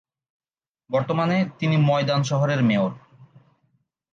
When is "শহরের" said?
2.23-2.61